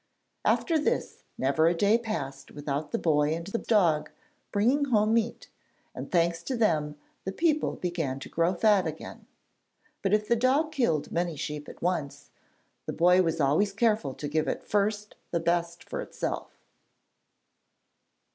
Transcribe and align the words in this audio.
After 0.45 0.79
this, 0.79 1.21
never 1.37 1.67
a 1.67 1.75
day 1.75 1.95
passed 1.95 2.49
without 2.49 2.89
the 2.89 2.97
boy 2.97 3.35
and 3.35 3.45
the 3.45 3.59
dog 3.59 4.09
bringing 4.51 4.85
home 4.85 5.13
meat, 5.13 5.47
and 5.93 6.09
thanks 6.09 6.41
to 6.45 6.57
them 6.57 6.95
the 7.23 7.31
people 7.31 7.75
began 7.75 8.19
to 8.21 8.27
grow 8.27 8.55
fat 8.55 8.87
again. 8.87 9.27
But 10.01 10.15
if 10.15 10.27
the 10.27 10.35
dog 10.35 10.71
killed 10.71 11.11
many 11.11 11.35
sheep 11.35 11.69
at 11.69 11.83
once, 11.83 12.31
the 12.87 12.93
boy 12.93 13.21
was 13.21 13.39
always 13.39 13.73
careful 13.73 14.15
to 14.15 14.27
give 14.27 14.47
it 14.47 14.63
first 14.63 15.13
the 15.29 15.39
best 15.39 15.83
for 15.87 16.01
itself. 16.01 16.57